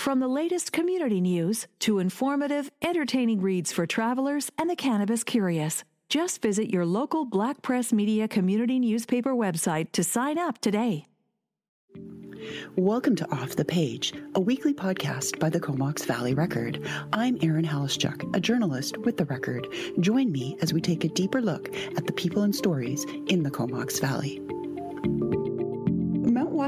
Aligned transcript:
From 0.00 0.18
the 0.18 0.28
latest 0.28 0.72
community 0.72 1.20
news 1.20 1.66
to 1.80 1.98
informative, 1.98 2.70
entertaining 2.80 3.42
reads 3.42 3.70
for 3.70 3.84
travelers 3.84 4.50
and 4.56 4.70
the 4.70 4.74
cannabis 4.74 5.22
curious. 5.22 5.84
Just 6.08 6.40
visit 6.40 6.70
your 6.70 6.86
local 6.86 7.26
Black 7.26 7.60
Press 7.60 7.92
Media 7.92 8.26
community 8.26 8.78
newspaper 8.78 9.34
website 9.34 9.92
to 9.92 10.02
sign 10.02 10.38
up 10.38 10.58
today. 10.62 11.04
Welcome 12.76 13.14
to 13.16 13.30
Off 13.30 13.56
the 13.56 13.64
Page, 13.66 14.14
a 14.34 14.40
weekly 14.40 14.72
podcast 14.72 15.38
by 15.38 15.50
the 15.50 15.60
Comox 15.60 16.06
Valley 16.06 16.32
Record. 16.32 16.88
I'm 17.12 17.36
Erin 17.42 17.66
Haluschak, 17.66 18.34
a 18.34 18.40
journalist 18.40 18.96
with 18.96 19.18
the 19.18 19.26
Record. 19.26 19.68
Join 20.00 20.32
me 20.32 20.56
as 20.62 20.72
we 20.72 20.80
take 20.80 21.04
a 21.04 21.08
deeper 21.08 21.42
look 21.42 21.68
at 21.98 22.06
the 22.06 22.14
people 22.14 22.44
and 22.44 22.56
stories 22.56 23.04
in 23.28 23.42
the 23.42 23.50
Comox 23.50 24.00
Valley. 24.00 24.40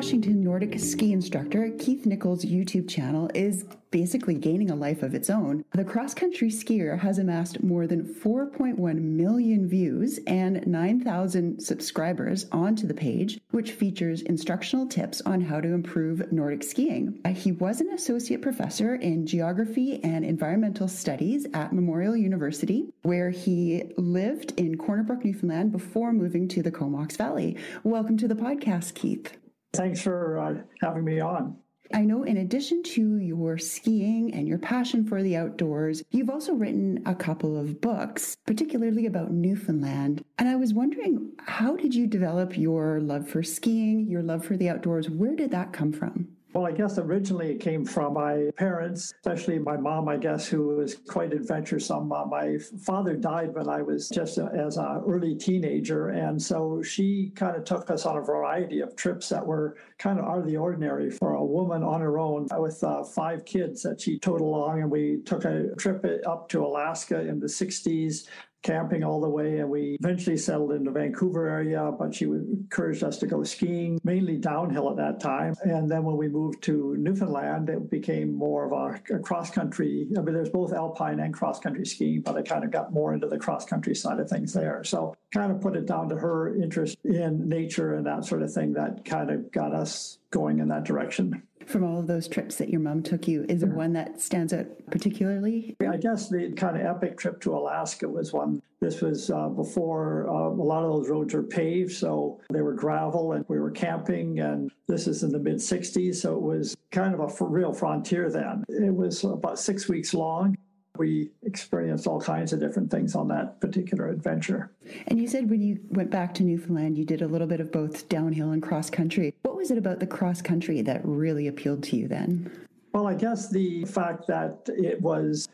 Washington 0.03 0.43
Nordic 0.43 0.81
ski 0.81 1.13
instructor 1.13 1.71
Keith 1.79 2.07
Nicol's 2.07 2.45
YouTube 2.45 2.89
channel 2.89 3.31
is 3.37 3.65
basically 3.93 4.35
gaining 4.35 4.69
a 4.69 4.75
life 4.75 5.05
of 5.05 5.15
its 5.15 5.31
own. 5.31 5.65
The 5.75 5.85
cross 5.85 6.13
country 6.13 6.49
skier 6.49 6.99
has 6.99 7.19
amassed 7.19 7.63
more 7.63 7.87
than 7.87 8.13
4.1 8.13 8.77
million 9.01 9.69
views 9.69 10.19
and 10.27 10.67
9,000 10.67 11.61
subscribers 11.61 12.47
onto 12.51 12.85
the 12.85 12.95
page, 12.95 13.41
which 13.53 13.71
features 13.71 14.23
instructional 14.23 14.89
tips 14.89 15.21
on 15.21 15.41
how 15.41 15.61
to 15.61 15.69
improve 15.69 16.33
Nordic 16.33 16.65
skiing. 16.65 17.21
Uh, 17.25 17.29
he 17.29 17.53
was 17.53 17.81
an 17.81 17.91
associate 17.93 18.43
professor 18.43 18.97
in 18.97 19.25
geography 19.25 20.03
and 20.03 20.25
environmental 20.25 20.89
studies 20.89 21.47
at 21.55 21.73
Memorial 21.73 22.17
University, 22.17 22.93
where 23.03 23.31
he 23.31 23.85
lived 23.97 24.53
in 24.57 24.77
Corner 24.77 25.05
Brook, 25.05 25.25
Newfoundland 25.25 25.71
before 25.71 26.13
moving 26.13 26.49
to 26.49 26.61
the 26.61 26.73
Comox 26.73 27.17
Valley. 27.17 27.57
Welcome 27.85 28.19
to 28.19 28.27
the 28.27 28.35
podcast, 28.35 28.95
Keith. 28.95 29.37
Thanks 29.73 30.03
for 30.03 30.39
uh, 30.39 30.55
having 30.83 31.05
me 31.05 31.21
on. 31.21 31.57
I 31.95 32.03
know 32.03 32.23
in 32.23 32.39
addition 32.39 32.83
to 32.85 33.19
your 33.19 33.59
skiing 33.59 34.33
and 34.33 34.49
your 34.49 34.59
passion 34.59 35.05
for 35.05 35.23
the 35.23 35.37
outdoors, 35.37 36.03
you've 36.11 36.31
also 36.31 36.55
written 36.55 37.03
a 37.05 37.15
couple 37.15 37.59
of 37.59 37.81
books, 37.81 38.37
particularly 38.47 39.05
about 39.05 39.31
Newfoundland. 39.31 40.25
And 40.39 40.49
I 40.49 40.57
was 40.57 40.73
wondering, 40.73 41.33
how 41.39 41.77
did 41.77 41.95
you 41.95 42.07
develop 42.07 42.57
your 42.57 43.01
love 43.01 43.29
for 43.29 43.43
skiing, 43.43 44.07
your 44.09 44.23
love 44.23 44.45
for 44.45 44.57
the 44.57 44.71
outdoors? 44.71 45.11
Where 45.11 45.37
did 45.37 45.51
that 45.51 45.73
come 45.73 45.93
from? 45.93 46.29
Well, 46.55 46.67
I 46.67 46.73
guess 46.73 46.99
originally 46.99 47.53
it 47.53 47.61
came 47.61 47.83
from 47.83 48.13
my 48.13 48.51
parents, 48.59 49.15
especially 49.25 49.59
my 49.59 49.79
mom, 49.79 50.07
I 50.07 50.19
guess, 50.19 50.47
who 50.47 50.77
was 50.77 50.97
quite 51.09 51.33
adventuresome. 51.33 52.13
Uh, 52.13 52.27
my 52.27 52.59
father 52.85 53.17
died 53.17 53.55
when 53.55 53.71
I 53.71 53.81
was 53.81 54.11
just 54.11 54.37
a, 54.37 54.51
as 54.53 54.77
an 54.77 55.03
early 55.07 55.35
teenager. 55.35 56.11
And 56.11 56.41
so 56.41 56.83
she 56.83 57.33
kind 57.35 57.57
of 57.57 57.65
took 57.65 57.91
us 57.91 58.05
on 58.05 58.19
a 58.19 58.21
variety 58.21 58.81
of 58.81 58.95
trips 58.97 59.31
that 59.31 59.47
were 59.47 59.79
kind 59.99 60.19
of 60.19 60.27
out 60.27 60.41
of 60.41 60.47
the 60.47 60.59
ordinary 60.59 61.11
for 61.11 61.35
a 61.35 61.45
woman 61.45 61.83
on 61.83 62.03
her 62.03 62.19
own 62.19 62.49
with 62.59 62.85
uh, 62.85 63.03
five 63.03 63.47
kids 63.47 63.83
that 63.85 64.03
she 64.03 64.19
towed 64.19 64.43
along. 64.43 64.83
And 64.83 64.91
we 64.91 65.23
took 65.25 65.47
a 65.47 65.75
trip 65.77 66.05
up 66.27 66.51
to 66.51 66.67
Alaska 66.67 67.27
in 67.27 67.41
the 67.41 67.47
60s 67.47 68.29
camping 68.63 69.03
all 69.03 69.21
the 69.21 69.29
way 69.29 69.59
and 69.59 69.69
we 69.69 69.97
eventually 70.01 70.37
settled 70.37 70.73
in 70.73 70.85
the 70.85 70.91
Vancouver 70.91 71.49
area, 71.49 71.93
but 71.99 72.15
she 72.15 72.25
encouraged 72.25 73.03
us 73.03 73.19
to 73.19 73.27
go 73.27 73.43
skiing, 73.43 74.01
mainly 74.05 74.37
downhill 74.37 74.91
at 74.91 74.97
that 74.97 75.21
time. 75.21 75.55
And 75.63 75.91
then 75.91 76.05
when 76.05 76.17
we 76.17 76.29
moved 76.29 76.63
to 76.65 76.97
Newfoundland, 76.97 77.69
it 77.69 77.91
became 77.91 78.35
more 78.35 78.65
of 78.65 78.73
a, 78.73 79.15
a 79.17 79.19
cross 79.19 79.51
country. 79.51 80.07
I 80.17 80.21
mean, 80.21 80.35
there's 80.35 80.51
both 80.51 80.73
alpine 80.73 81.21
and 81.21 81.35
cross 81.35 81.59
country 81.59 81.87
skiing, 81.87 82.23
but 82.23 82.37
I 82.37 82.43
kind 82.43 82.65
of 82.65 82.71
got 82.71 82.93
more 82.93 83.15
into 83.15 83.29
the 83.29 83.39
cross 83.39 83.65
country 83.65 83.95
side 83.95 84.21
of 84.21 84.29
things 84.29 84.53
there. 84.53 84.85
So 84.85 85.17
kind 85.33 85.51
of 85.51 85.61
put 85.61 85.77
it 85.77 85.87
down 85.87 86.09
to 86.11 86.17
her 86.17 86.55
interest 86.55 86.99
in 87.05 87.49
nature 87.49 87.95
and 87.95 88.07
that 88.07 88.25
sort 88.25 88.43
of 88.43 88.53
thing 88.53 88.73
that 88.75 89.05
kind 89.05 89.31
of 89.31 89.51
got 89.51 89.75
us 89.75 90.19
going 90.31 90.59
in 90.59 90.69
that 90.69 90.85
direction. 90.85 91.43
From 91.67 91.85
all 91.85 91.99
of 91.99 92.07
those 92.07 92.29
trips 92.29 92.57
that 92.57 92.69
your 92.69 92.81
mom 92.81 93.03
took 93.03 93.29
you, 93.29 93.45
is 93.49 93.61
there 93.61 93.71
one 93.71 93.93
that 93.95 94.21
stands 94.21 94.53
out 94.53 94.67
particularly? 94.91 95.77
I 95.81 95.97
guess 95.97 96.29
the 96.29 96.53
kind 96.53 96.77
of 96.77 96.85
epic 96.85 97.19
trip 97.19 97.41
to 97.43 97.55
Alaska 97.55 98.09
was 98.09 98.33
one. 98.33 98.63
This 98.81 99.01
was 99.01 99.31
uh, 99.31 99.49
before 99.49 100.29
uh, 100.29 100.49
a 100.49 100.65
lot 100.65 100.85
of 100.85 100.93
those 100.93 101.09
roads 101.09 101.35
were 101.35 101.43
paved, 101.43 101.93
so 101.93 102.41
they 102.51 102.63
were 102.63 102.75
gravel, 102.75 103.33
and 103.33 103.45
we 103.49 103.61
were 103.61 103.71
camping. 103.71 104.41
And 104.41 104.71
this 104.89 105.07
is 105.07 105.23
in 105.23 105.31
the 105.31 105.39
mid 105.39 105.57
60s, 105.57 106.17
so 106.17 106.35
it 106.35 106.43
was 106.43 106.77
kind 106.91 107.15
of 107.15 107.21
a 107.21 107.45
real 107.45 107.73
frontier 107.73 108.31
then. 108.31 108.65
It 108.69 108.95
was 108.95 109.23
about 109.25 109.59
six 109.59 109.89
weeks 109.89 110.15
long 110.15 110.57
we 111.03 111.29
experienced 111.43 112.07
all 112.07 112.21
kinds 112.21 112.53
of 112.53 112.61
different 112.61 112.89
things 112.89 113.17
on 113.17 113.27
that 113.27 113.61
particular 113.61 114.09
adventure. 114.09 114.71
And 115.09 115.19
you 115.19 115.27
said 115.27 115.51
when 115.51 115.61
you 115.61 115.81
went 115.89 116.11
back 116.11 116.33
to 116.35 116.45
Newfoundland, 116.45 116.97
you 116.97 117.05
did 117.05 117.23
a 117.23 117.27
little 117.27 117.49
bit 117.49 117.59
of 117.59 117.73
both 117.73 118.09
downhill 118.09 118.53
and 118.53 118.63
cross 118.63 118.89
country. 118.89 119.35
What 119.43 119.57
was 119.57 119.73
it 119.73 119.79
about 119.79 119.99
the 119.99 120.07
cross 120.07 120.41
country 120.41 120.81
that 120.83 121.01
really 121.05 121.49
appealed 121.49 121.83
to 121.85 121.97
you 121.97 122.07
then? 122.07 122.53
Well, 122.93 123.09
I 123.09 123.15
guess 123.15 123.51
the 123.51 123.85
fact 123.85 124.29
that 124.29 124.61
it 124.69 125.03
was 125.03 125.49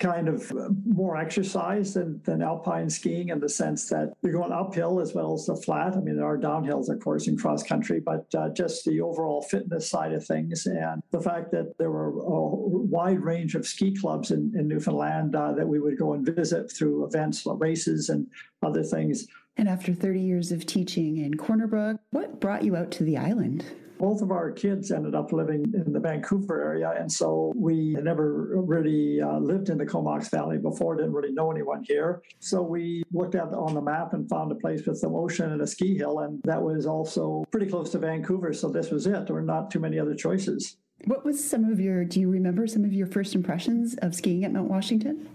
kind 0.00 0.28
of 0.28 0.50
more 0.86 1.16
exercise 1.16 1.94
than, 1.94 2.20
than 2.24 2.42
alpine 2.42 2.88
skiing 2.88 3.28
in 3.28 3.38
the 3.38 3.48
sense 3.48 3.88
that 3.90 4.12
you're 4.22 4.32
going 4.32 4.50
uphill 4.50 4.98
as 4.98 5.14
well 5.14 5.34
as 5.34 5.46
the 5.46 5.54
flat. 5.54 5.94
I 5.94 6.00
mean, 6.00 6.16
there 6.16 6.26
are 6.26 6.38
downhills, 6.38 6.88
of 6.88 7.00
course, 7.00 7.28
in 7.28 7.36
cross 7.36 7.62
country, 7.62 8.00
but 8.00 8.26
uh, 8.34 8.48
just 8.48 8.84
the 8.86 9.00
overall 9.02 9.42
fitness 9.42 9.88
side 9.88 10.12
of 10.12 10.26
things 10.26 10.66
and 10.66 11.02
the 11.10 11.20
fact 11.20 11.52
that 11.52 11.76
there 11.78 11.90
were 11.90 12.08
a 12.08 12.40
wide 12.40 13.20
range 13.20 13.54
of 13.54 13.66
ski 13.66 13.94
clubs 13.94 14.30
in, 14.30 14.52
in 14.58 14.66
Newfoundland 14.66 15.36
uh, 15.36 15.52
that 15.52 15.68
we 15.68 15.78
would 15.78 15.98
go 15.98 16.14
and 16.14 16.26
visit 16.26 16.72
through 16.72 17.04
events, 17.04 17.46
races, 17.46 18.08
and 18.08 18.26
other 18.62 18.82
things. 18.82 19.26
And 19.58 19.68
after 19.68 19.92
30 19.92 20.20
years 20.20 20.52
of 20.52 20.64
teaching 20.64 21.18
in 21.18 21.36
Corner 21.36 21.66
Brook, 21.66 22.00
what 22.10 22.40
brought 22.40 22.64
you 22.64 22.74
out 22.74 22.90
to 22.92 23.04
the 23.04 23.18
island? 23.18 23.64
Both 24.00 24.22
of 24.22 24.30
our 24.30 24.50
kids 24.50 24.90
ended 24.90 25.14
up 25.14 25.30
living 25.30 25.62
in 25.74 25.92
the 25.92 26.00
Vancouver 26.00 26.62
area. 26.62 26.94
And 26.98 27.12
so 27.12 27.52
we 27.54 27.92
never 28.00 28.56
really 28.56 29.20
uh, 29.20 29.38
lived 29.38 29.68
in 29.68 29.76
the 29.76 29.84
Comox 29.84 30.30
Valley 30.30 30.56
before, 30.56 30.96
didn't 30.96 31.12
really 31.12 31.34
know 31.34 31.50
anyone 31.50 31.84
here. 31.86 32.22
So 32.38 32.62
we 32.62 33.02
looked 33.12 33.34
at 33.34 33.52
on 33.52 33.74
the 33.74 33.82
map 33.82 34.14
and 34.14 34.26
found 34.26 34.50
a 34.52 34.54
place 34.54 34.86
with 34.86 34.96
some 34.96 35.14
ocean 35.14 35.52
and 35.52 35.60
a 35.60 35.66
ski 35.66 35.98
hill. 35.98 36.20
And 36.20 36.40
that 36.44 36.62
was 36.62 36.86
also 36.86 37.44
pretty 37.50 37.66
close 37.66 37.90
to 37.90 37.98
Vancouver. 37.98 38.54
So 38.54 38.70
this 38.70 38.90
was 38.90 39.06
it. 39.06 39.26
There 39.26 39.36
were 39.36 39.42
not 39.42 39.70
too 39.70 39.80
many 39.80 39.98
other 39.98 40.14
choices. 40.14 40.78
What 41.04 41.22
was 41.22 41.42
some 41.42 41.66
of 41.66 41.78
your, 41.78 42.02
do 42.06 42.20
you 42.20 42.30
remember 42.30 42.66
some 42.66 42.84
of 42.84 42.94
your 42.94 43.06
first 43.06 43.34
impressions 43.34 43.96
of 43.96 44.14
skiing 44.14 44.46
at 44.46 44.52
Mount 44.52 44.70
Washington? 44.70 45.28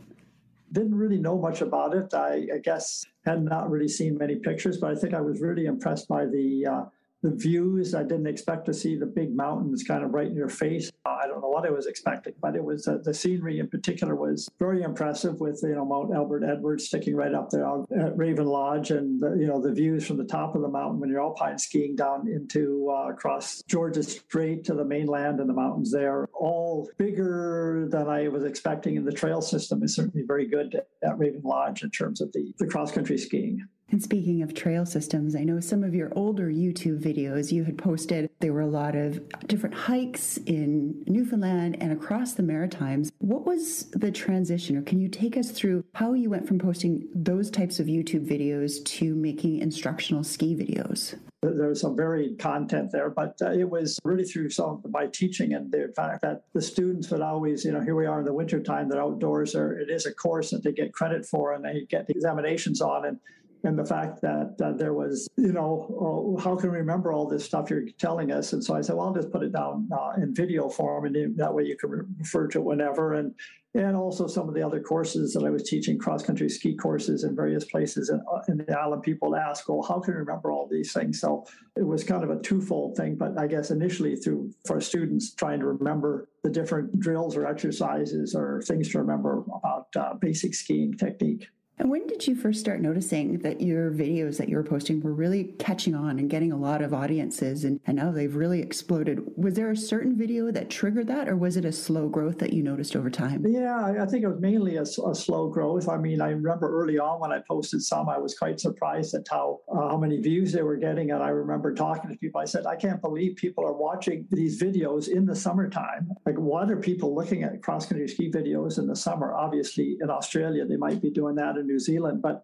Didn't 0.72 0.96
really 0.96 1.20
know 1.20 1.38
much 1.38 1.62
about 1.62 1.94
it. 1.94 2.16
I, 2.16 2.48
I 2.56 2.58
guess 2.64 3.06
had 3.25 3.44
not 3.44 3.70
really 3.70 3.88
seen 3.88 4.18
many 4.18 4.38
pictures, 4.38 4.80
but 4.80 4.90
I 4.90 4.96
think 4.96 5.14
I 5.14 5.22
was 5.22 5.40
really 5.40 5.66
impressed 5.66 6.08
by 6.08 6.25
the 6.25 6.66
uh, 6.66 6.86
the 7.25 7.36
views. 7.36 7.96
I 7.96 8.03
didn't 8.03 8.28
expect 8.28 8.68
to 8.68 8.74
see 8.74 8.96
the 8.96 9.08
big 9.08 9.36
mountains 9.36 9.84
kind 9.84 10.03
of 10.03 10.13
right 10.13 10.28
in 10.28 10.36
your 10.36 10.50
face. 10.50 10.91
I 11.06 11.25
don't 11.28 11.41
know 11.41 11.50
what 11.50 11.66
I 11.66 11.72
was 11.72 11.88
expecting, 11.88 12.34
but 12.40 12.56
it 12.56 12.63
was 12.63 12.88
uh, 12.88 13.00
the 13.03 13.16
scenery 13.16 13.58
in 13.58 13.68
particular 13.68 14.16
was 14.16 14.47
very 14.59 14.84
impressive 14.84 15.40
with 15.40 15.59
you 15.63 15.74
know 15.75 15.86
Mount 15.86 16.13
Albert 16.13 16.44
Edwards 16.44 16.86
sticking 16.86 17.16
right 17.16 17.34
up 17.34 17.50
there 17.50 17.66
at 18.00 18.16
Raven 18.16 18.46
Lodge, 18.46 18.91
and 18.91 19.19
the, 19.19 19.36
you 19.40 19.47
know 19.47 19.59
the 19.59 19.74
views 19.74 20.06
from 20.06 20.18
the 20.18 20.24
top 20.24 20.56
of 20.56 20.62
the 20.62 20.68
mountain 20.68 21.00
when 21.00 21.09
you're 21.09 21.22
alpine 21.22 21.58
skiing 21.58 21.96
down 21.96 22.28
into 22.28 22.91
uh, 22.91 23.09
across 23.09 23.63
Georgia 23.68 24.03
Strait 24.03 24.63
to 24.66 24.75
the 24.75 24.86
mainland 24.86 25.40
and 25.40 25.50
the 25.50 25.53
mountains 25.53 25.92
there, 25.92 26.28
all 26.34 26.88
bigger 27.00 27.88
than 27.90 28.07
I 28.07 28.28
was 28.28 28.44
expecting. 28.44 28.97
And 28.97 29.07
the 29.07 29.12
trail 29.12 29.42
system 29.42 29.81
is 29.81 29.96
certainly 29.96 30.25
very 30.28 30.46
good 30.46 30.80
at 31.03 31.18
Raven 31.18 31.42
Lodge 31.44 31.81
in 31.81 31.90
terms 31.90 32.22
of 32.22 32.31
the, 32.34 32.53
the 32.59 32.68
cross 32.68 32.92
country 32.92 33.18
skiing. 33.18 33.68
And 33.91 34.01
speaking 34.01 34.41
of 34.41 34.53
trail 34.53 34.85
systems, 34.85 35.35
I 35.35 35.44
know 35.44 35.59
some 35.59 35.84
of 35.84 35.94
your 35.94 36.12
older 36.16 36.47
YouTube 36.47 37.01
videos 37.01 37.51
you 37.51 37.63
had 37.63 37.78
posted, 37.78 38.29
there 38.40 38.51
were 38.51 38.62
a 38.62 38.68
lot 38.68 38.96
of 38.96 39.22
different 39.47 39.75
hikes 39.75 40.38
in 40.38 41.03
Newfoundland 41.06 41.78
and 41.79 41.91
across 41.91 42.34
the 42.34 42.44
Maritimes. 42.44 43.12
What 43.19 43.45
was 43.45 43.90
the 43.91 44.12
transition, 44.12 44.75
or 44.75 44.81
can 44.81 45.00
you 45.00 45.07
take 45.07 45.38
us 45.38 45.51
through 45.51 45.85
how 45.94 46.13
you 46.13 46.29
went 46.31 46.47
from 46.47 46.57
posting 46.57 47.07
those 47.13 47.51
types 47.51 47.79
of 47.79 47.85
YouTube 47.85 48.28
videos 48.28 48.84
to 48.85 49.13
making 49.16 49.59
instructional 49.59 50.24
ski 50.24 50.56
videos? 50.56 51.16
There's 51.44 51.81
some 51.81 51.95
varied 51.95 52.40
content 52.40 52.91
there, 52.91 53.12
but 53.12 53.38
uh, 53.40 53.51
it 53.51 53.69
was 53.69 54.00
really 54.03 54.24
through 54.24 54.50
some 54.50 54.81
my 54.90 55.06
teaching 55.07 55.53
and 55.53 55.72
the 55.72 55.94
fact 55.95 56.24
that 56.24 56.41
the 56.53 56.62
students 56.62 57.12
would 57.12 57.22
always, 57.22 57.63
you 57.63 57.72
know, 57.72 57.81
here 57.81 57.95
we 57.95 58.07
are 58.07 58.19
in 58.19 58.25
the 58.25 58.33
wintertime, 58.33 58.89
they're 58.89 59.01
outdoors, 59.01 59.54
or 59.54 59.77
it 59.77 59.92
is 59.92 60.07
a 60.07 60.13
course 60.13 60.50
that 60.50 60.63
they 60.63 60.71
get 60.71 60.92
credit 60.92 61.24
for 61.24 61.54
and 61.54 61.63
they 61.63 61.86
get 61.88 62.07
the 62.07 62.13
examinations 62.13 62.81
on. 62.81 63.06
And 63.06 63.19
and 63.65 63.77
the 63.77 63.85
fact 63.85 64.21
that 64.21 64.56
uh, 64.63 64.71
there 64.73 64.94
was, 64.94 65.27
you 65.38 65.51
know, 65.51 65.88
oh, 66.00 66.39
how 66.41 66.56
can 66.56 66.71
we 66.71 66.77
remember 66.77 67.12
all 67.12 67.27
this 67.27 67.44
stuff 67.44 67.69
you're 67.69 67.88
telling 67.97 68.31
us? 68.31 68.53
And 68.53 68.63
so 68.63 68.75
I 68.75 68.81
said, 68.81 68.95
well, 68.95 69.07
I'll 69.07 69.13
just 69.13 69.31
put 69.31 69.41
it 69.44 69.51
down 69.51 69.89
uh, 69.91 70.13
in 70.17 70.35
video 70.35 70.69
form, 70.69 71.06
and 71.06 71.38
that 71.38 71.53
way 71.53 71.63
you 71.63 71.75
can 71.75 71.89
refer 72.19 72.47
to 72.50 72.59
it 72.59 72.63
whenever. 72.63 73.15
And 73.15 73.33
and 73.73 73.97
also 73.97 74.25
some 74.25 74.47
of 74.47 74.56
the 74.56 74.62
other 74.62 74.79
courses 74.79 75.33
that 75.33 75.44
I 75.44 75.50
was 75.50 75.63
teaching, 75.63 75.97
cross 75.97 76.23
country 76.23 76.47
ski 76.47 76.77
courses 76.77 77.25
in 77.25 77.35
various 77.35 77.65
places. 77.65 78.07
And, 78.07 78.21
uh, 78.31 78.39
in 78.47 78.57
the 78.57 78.79
island, 78.79 79.03
people 79.03 79.35
ask, 79.35 79.67
well, 79.67 79.81
how 79.81 80.00
can 80.00 80.13
you 80.13 80.19
remember 80.19 80.50
all 80.50 80.65
these 80.71 80.94
things? 80.94 81.19
So 81.19 81.45
it 81.75 81.85
was 81.85 82.01
kind 82.01 82.23
of 82.23 82.29
a 82.29 82.39
twofold 82.39 82.95
thing, 82.95 83.15
but 83.15 83.38
I 83.38 83.47
guess 83.47 83.71
initially 83.71 84.15
through 84.15 84.53
for 84.65 84.79
students 84.79 85.33
trying 85.33 85.59
to 85.59 85.65
remember 85.65 86.29
the 86.44 86.50
different 86.50 86.97
drills 87.01 87.35
or 87.35 87.47
exercises 87.47 88.33
or 88.33 88.62
things 88.62 88.89
to 88.91 89.00
remember 89.00 89.44
about 89.53 89.88
uh, 89.97 90.13
basic 90.13 90.56
skiing 90.56 90.94
technique. 90.94 91.50
And 91.77 91.89
when 91.89 92.07
did 92.07 92.25
you 92.25 92.36
first 92.36 92.62
start 92.62 92.80
noticing 92.80 93.39
that 93.39 93.60
your 93.60 93.92
videos 93.92 94.38
that 94.38 94.48
you 94.48 94.56
were 94.56 94.63
posting 94.63 95.01
were 95.01 95.13
really 95.13 95.56
catching 95.60 95.94
on 95.94 96.19
and 96.19 96.30
getting 96.30 96.54
a 96.54 96.57
lot 96.57 96.81
of 96.81 96.94
audiences 96.94 97.66
and, 97.66 97.81
and 97.86 97.98
now 97.98 98.12
they've 98.12 98.33
really 98.33 98.62
exploded? 98.62 99.19
Was 99.36 99.56
there 99.56 99.72
a 99.72 99.75
certain 99.75 100.18
video 100.18 100.51
that 100.51 100.69
triggered 100.69 101.07
that 101.07 101.27
or 101.27 101.36
was 101.36 101.57
it 101.57 101.66
a 101.66 101.74
slow 101.74 102.07
growth 102.07 102.39
that 102.39 102.54
you 102.54 102.63
noticed 102.63 102.95
over 102.95 103.10
time? 103.10 103.45
Yeah, 103.45 103.94
I 104.01 104.06
think 104.06 104.24
it 104.24 104.30
was 104.30 104.39
mainly 104.39 104.77
a, 104.77 104.83
a 104.83 105.13
slow 105.13 105.50
growth. 105.50 105.89
I 105.89 105.98
mean, 105.98 106.22
I 106.22 106.30
remember 106.30 106.81
early 106.81 106.98
on 106.98 107.19
when 107.19 107.33
I 107.33 107.42
posted 107.45 107.83
some, 107.83 108.07
I 108.07 108.18
was 108.18 108.38
quite 108.38 108.62
surprised 108.62 109.13
at 109.13 109.25
how, 109.30 109.60
uh, 109.69 109.89
how 109.89 109.98
many 109.98 110.22
views 110.22 110.54
they 110.54 110.63
were 110.63 110.77
getting. 110.77 111.12
And 111.12 111.22
I 111.22 111.30
remember 111.30 111.74
talking 111.74 112.10
to 112.10 112.18
people, 112.18 112.39
I 112.39 112.45
said, 112.45 112.66
I 112.66 112.77
can't 112.77 113.01
believe 113.01 113.36
people 113.36 113.66
are 113.66 113.74
watching 113.74 114.25
these 114.31 114.62
videos 114.62 115.10
in 115.10 115.25
the 115.25 115.36
summertime. 115.36 116.10
Like, 116.25 116.38
what 116.38 116.72
are 116.72 116.77
people 116.77 117.13
looking 117.13 117.44
at 117.44 117.62
cross 117.62 117.86
country 117.86 118.07
ski 118.07 118.31
videos 118.31 118.80
in 118.80 118.88
the 118.88 118.95
summer? 118.95 119.33
Obviously, 119.33 119.98
in 120.00 120.10
Australia, 120.10 120.66
they 120.66 120.77
might 120.77 121.01
be 121.01 121.10
doing 121.10 121.36
that 121.36 121.57
New 121.65 121.79
Zealand, 121.79 122.21
but 122.21 122.44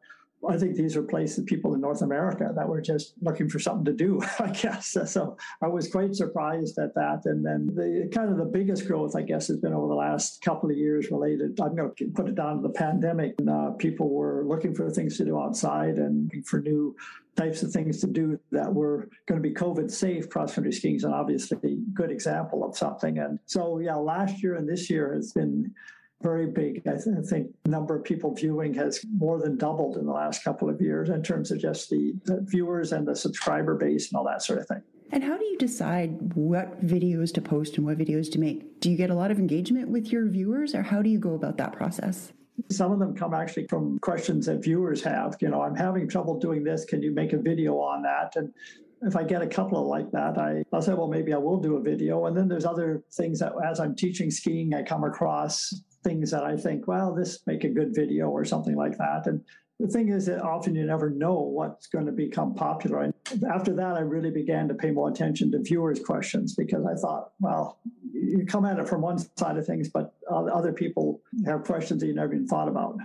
I 0.49 0.57
think 0.57 0.75
these 0.75 0.95
are 0.95 1.03
places, 1.03 1.43
people 1.43 1.75
in 1.75 1.81
North 1.81 2.01
America 2.01 2.51
that 2.55 2.67
were 2.67 2.81
just 2.81 3.13
looking 3.21 3.47
for 3.47 3.59
something 3.59 3.85
to 3.85 3.93
do, 3.93 4.21
I 4.39 4.49
guess. 4.49 4.97
So 5.05 5.37
I 5.61 5.67
was 5.67 5.89
quite 5.89 6.15
surprised 6.15 6.79
at 6.79 6.95
that. 6.95 7.21
And 7.25 7.45
then 7.45 7.67
the 7.67 8.09
kind 8.13 8.31
of 8.31 8.37
the 8.37 8.45
biggest 8.45 8.87
growth, 8.87 9.15
I 9.15 9.21
guess, 9.21 9.47
has 9.49 9.57
been 9.57 9.73
over 9.73 9.87
the 9.87 9.95
last 9.95 10.41
couple 10.41 10.69
of 10.69 10.77
years 10.77 11.11
related. 11.11 11.59
I'm 11.61 11.75
going 11.75 11.91
to 11.95 12.07
put 12.15 12.27
it 12.27 12.35
down 12.35 12.57
to 12.57 12.67
the 12.67 12.73
pandemic. 12.73 13.35
And, 13.39 13.49
uh, 13.49 13.71
people 13.71 14.09
were 14.09 14.43
looking 14.45 14.73
for 14.73 14.89
things 14.89 15.17
to 15.17 15.25
do 15.25 15.39
outside 15.39 15.95
and 15.95 16.31
for 16.45 16.59
new 16.59 16.95
types 17.35 17.63
of 17.63 17.71
things 17.71 18.01
to 18.01 18.07
do 18.07 18.39
that 18.51 18.73
were 18.73 19.09
going 19.27 19.41
to 19.41 19.47
be 19.47 19.53
COVID 19.53 19.91
safe. 19.91 20.29
Cross 20.29 20.55
country 20.55 20.71
skiing 20.71 20.95
is 20.95 21.03
an 21.03 21.13
obviously 21.13 21.79
good 21.93 22.11
example 22.11 22.63
of 22.63 22.75
something. 22.75 23.19
And 23.19 23.39
so, 23.45 23.79
yeah, 23.79 23.95
last 23.95 24.41
year 24.41 24.55
and 24.55 24.67
this 24.67 24.89
year 24.89 25.13
has 25.13 25.31
been 25.33 25.73
very 26.21 26.47
big. 26.47 26.81
I, 26.87 26.91
th- 26.91 27.15
I 27.17 27.21
think 27.21 27.47
number 27.65 27.95
of 27.95 28.03
people 28.03 28.33
viewing 28.33 28.73
has 28.75 29.03
more 29.17 29.39
than 29.39 29.57
doubled 29.57 29.97
in 29.97 30.05
the 30.05 30.11
last 30.11 30.43
couple 30.43 30.69
of 30.69 30.81
years 30.81 31.09
in 31.09 31.23
terms 31.23 31.51
of 31.51 31.59
just 31.59 31.89
the, 31.89 32.13
the 32.25 32.41
viewers 32.41 32.91
and 32.91 33.07
the 33.07 33.15
subscriber 33.15 33.75
base 33.75 34.11
and 34.11 34.17
all 34.17 34.25
that 34.25 34.41
sort 34.41 34.59
of 34.59 34.67
thing. 34.67 34.81
And 35.11 35.23
how 35.23 35.37
do 35.37 35.43
you 35.43 35.57
decide 35.57 36.33
what 36.35 36.85
videos 36.85 37.33
to 37.33 37.41
post 37.41 37.77
and 37.77 37.85
what 37.85 37.97
videos 37.97 38.31
to 38.31 38.39
make? 38.39 38.79
Do 38.79 38.89
you 38.89 38.95
get 38.95 39.09
a 39.09 39.15
lot 39.15 39.29
of 39.29 39.39
engagement 39.39 39.89
with 39.89 40.11
your 40.11 40.27
viewers, 40.27 40.73
or 40.73 40.83
how 40.83 41.01
do 41.01 41.09
you 41.09 41.19
go 41.19 41.33
about 41.33 41.57
that 41.57 41.73
process? 41.73 42.31
Some 42.69 42.91
of 42.93 42.99
them 42.99 43.13
come 43.13 43.33
actually 43.33 43.67
from 43.67 43.99
questions 43.99 44.45
that 44.45 44.63
viewers 44.63 45.03
have. 45.03 45.35
You 45.41 45.49
know, 45.49 45.61
I'm 45.61 45.75
having 45.75 46.07
trouble 46.07 46.39
doing 46.39 46.63
this. 46.63 46.85
Can 46.85 47.01
you 47.01 47.11
make 47.11 47.33
a 47.33 47.37
video 47.37 47.77
on 47.77 48.03
that? 48.03 48.35
And 48.37 48.53
if 49.01 49.15
I 49.15 49.23
get 49.23 49.41
a 49.41 49.47
couple 49.47 49.81
of 49.81 49.87
like 49.87 50.11
that, 50.11 50.37
I, 50.37 50.63
I'll 50.71 50.81
say, 50.81 50.93
well, 50.93 51.07
maybe 51.07 51.33
I 51.33 51.37
will 51.37 51.57
do 51.57 51.75
a 51.75 51.81
video. 51.81 52.27
And 52.27 52.37
then 52.37 52.47
there's 52.47 52.65
other 52.65 53.03
things 53.13 53.39
that 53.39 53.53
as 53.65 53.79
I'm 53.79 53.95
teaching 53.95 54.29
skiing, 54.31 54.73
I 54.73 54.83
come 54.83 55.03
across 55.03 55.73
things 56.03 56.31
that 56.31 56.43
I 56.43 56.57
think, 56.57 56.87
well, 56.87 57.13
this 57.13 57.39
make 57.45 57.63
a 57.63 57.69
good 57.69 57.93
video 57.93 58.29
or 58.29 58.43
something 58.45 58.75
like 58.75 58.97
that. 58.97 59.27
And 59.27 59.43
the 59.79 59.87
thing 59.87 60.09
is 60.09 60.27
that 60.27 60.41
often 60.41 60.75
you 60.75 60.85
never 60.85 61.09
know 61.09 61.39
what's 61.39 61.87
going 61.87 62.05
to 62.05 62.11
become 62.11 62.53
popular. 62.53 63.01
And 63.01 63.13
after 63.51 63.73
that, 63.75 63.95
I 63.95 64.01
really 64.01 64.29
began 64.31 64.67
to 64.67 64.75
pay 64.75 64.91
more 64.91 65.09
attention 65.09 65.51
to 65.51 65.59
viewers' 65.59 65.99
questions 65.99 66.55
because 66.55 66.85
I 66.85 66.93
thought, 66.95 67.31
well, 67.39 67.79
you 68.13 68.45
come 68.45 68.65
at 68.65 68.77
it 68.77 68.87
from 68.87 69.01
one 69.01 69.17
side 69.37 69.57
of 69.57 69.65
things, 69.65 69.89
but 69.89 70.13
other 70.29 70.71
people 70.71 71.21
have 71.45 71.63
questions 71.63 72.01
that 72.01 72.07
you 72.07 72.13
never 72.13 72.33
even 72.33 72.47
thought 72.47 72.67
about. 72.67 72.97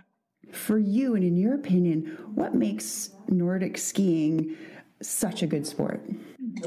For 0.53 0.79
you, 0.79 1.15
and 1.15 1.25
in 1.25 1.37
your 1.37 1.55
opinion, 1.55 2.19
what 2.35 2.55
makes 2.55 3.11
Nordic 3.29 3.79
skiing 3.79 4.57
such 5.03 5.43
a 5.43 5.47
good 5.47 5.67
sport? 5.67 6.03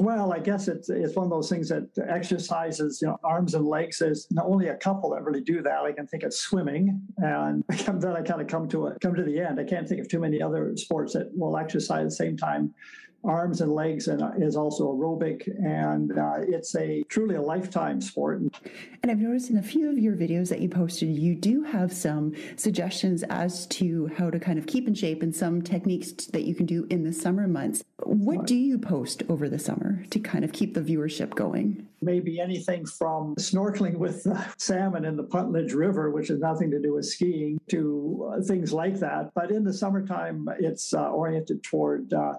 Well, 0.00 0.32
I 0.32 0.38
guess 0.38 0.68
it's 0.68 0.90
it's 0.90 1.16
one 1.16 1.24
of 1.24 1.30
those 1.30 1.48
things 1.48 1.68
that 1.68 1.88
exercises, 2.08 3.00
you 3.00 3.08
know, 3.08 3.18
arms 3.24 3.54
and 3.54 3.66
legs. 3.66 3.98
There's 3.98 4.26
not 4.30 4.46
only 4.46 4.68
a 4.68 4.76
couple 4.76 5.10
that 5.10 5.22
really 5.22 5.40
do 5.40 5.62
that. 5.62 5.82
I 5.82 5.92
can 5.92 6.06
think 6.06 6.22
of 6.22 6.34
swimming, 6.34 7.00
and 7.18 7.64
then 7.68 8.16
I 8.16 8.22
kind 8.22 8.40
of 8.40 8.46
come 8.46 8.68
to 8.68 8.88
it, 8.88 9.00
come 9.00 9.14
to 9.14 9.22
the 9.22 9.40
end. 9.40 9.58
I 9.60 9.64
can't 9.64 9.88
think 9.88 10.00
of 10.00 10.08
too 10.08 10.20
many 10.20 10.42
other 10.42 10.76
sports 10.76 11.12
that 11.14 11.30
will 11.36 11.56
exercise 11.56 12.00
at 12.00 12.04
the 12.04 12.10
same 12.10 12.36
time 12.36 12.74
arms 13.24 13.60
and 13.60 13.72
legs 13.72 14.08
and 14.08 14.22
uh, 14.22 14.30
is 14.38 14.56
also 14.56 14.92
aerobic 14.92 15.46
and 15.62 16.18
uh, 16.18 16.36
it's 16.38 16.74
a 16.76 17.02
truly 17.08 17.34
a 17.34 17.42
lifetime 17.42 18.00
sport 18.00 18.40
and 18.40 19.10
i've 19.10 19.18
noticed 19.18 19.50
in 19.50 19.58
a 19.58 19.62
few 19.62 19.90
of 19.90 19.98
your 19.98 20.16
videos 20.16 20.48
that 20.48 20.60
you 20.60 20.68
posted 20.68 21.08
you 21.08 21.34
do 21.34 21.62
have 21.62 21.92
some 21.92 22.34
suggestions 22.56 23.22
as 23.24 23.66
to 23.66 24.10
how 24.16 24.30
to 24.30 24.38
kind 24.38 24.58
of 24.58 24.66
keep 24.66 24.88
in 24.88 24.94
shape 24.94 25.22
and 25.22 25.34
some 25.34 25.60
techniques 25.60 26.12
that 26.26 26.44
you 26.44 26.54
can 26.54 26.64
do 26.64 26.86
in 26.88 27.04
the 27.04 27.12
summer 27.12 27.46
months 27.46 27.84
what 28.04 28.46
do 28.46 28.56
you 28.56 28.78
post 28.78 29.22
over 29.28 29.48
the 29.48 29.58
summer 29.58 29.69
to 30.10 30.20
kind 30.20 30.44
of 30.44 30.52
keep 30.52 30.74
the 30.74 30.80
viewership 30.80 31.34
going 31.34 31.86
maybe 32.02 32.40
anything 32.40 32.84
from 32.86 33.34
snorkeling 33.36 33.96
with 33.96 34.26
salmon 34.58 35.04
in 35.04 35.16
the 35.16 35.24
Puntledge 35.24 35.74
River, 35.74 36.10
which 36.10 36.28
has 36.28 36.38
nothing 36.38 36.70
to 36.70 36.80
do 36.80 36.94
with 36.94 37.06
skiing, 37.06 37.60
to 37.68 38.32
uh, 38.32 38.42
things 38.42 38.72
like 38.72 38.98
that. 39.00 39.30
But 39.34 39.50
in 39.50 39.64
the 39.64 39.72
summertime, 39.72 40.48
it's 40.58 40.94
uh, 40.94 41.10
oriented 41.10 41.62
toward 41.62 42.12
uh, 42.12 42.34